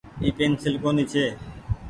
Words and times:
اي 0.21 0.29
پينسيل 0.37 0.75
ڪونيٚ 0.83 1.09
ڇي۔ 1.11 1.25